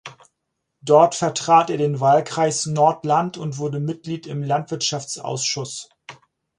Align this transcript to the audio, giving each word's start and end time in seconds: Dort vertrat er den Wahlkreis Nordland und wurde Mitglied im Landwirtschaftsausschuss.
Dort 0.81 1.13
vertrat 1.13 1.69
er 1.69 1.77
den 1.77 1.99
Wahlkreis 1.99 2.65
Nordland 2.65 3.37
und 3.37 3.59
wurde 3.59 3.79
Mitglied 3.79 4.25
im 4.25 4.41
Landwirtschaftsausschuss. 4.41 5.89